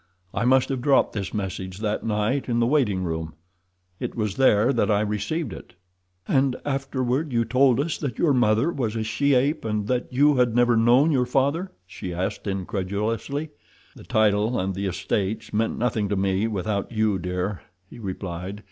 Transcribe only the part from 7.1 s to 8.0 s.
you told us